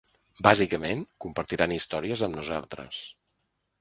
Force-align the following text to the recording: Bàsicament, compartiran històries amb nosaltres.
Bàsicament, 0.45 1.03
compartiran 1.25 1.75
històries 1.75 2.25
amb 2.29 2.41
nosaltres. 2.41 3.07